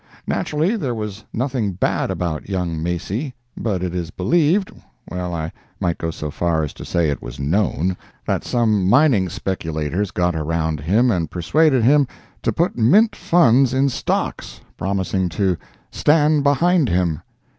Naturally 0.25 0.75
there 0.75 0.95
was 0.95 1.23
nothing 1.31 1.73
bad 1.73 2.09
about 2.09 2.49
young 2.49 2.81
Macy, 2.81 3.35
but 3.55 3.83
it 3.83 3.93
is 3.93 4.09
believed—well, 4.09 5.31
I 5.31 5.51
might 5.79 5.99
go 5.99 6.09
so 6.09 6.31
far 6.31 6.63
as 6.63 6.73
to 6.73 6.83
say 6.85 7.07
it 7.11 7.21
was 7.21 7.39
known—that 7.39 8.43
some 8.43 8.89
mining 8.89 9.29
speculators 9.29 10.09
got 10.09 10.35
around 10.35 10.79
him 10.79 11.11
and 11.11 11.29
persuaded 11.29 11.83
him 11.83 12.07
to 12.41 12.51
put 12.51 12.75
mint 12.75 13.15
funds 13.15 13.75
in 13.75 13.89
stocks, 13.89 14.61
promising 14.75 15.29
to 15.29 15.55
"stand 15.91 16.41
behind 16.43 16.89
him." 16.89 17.21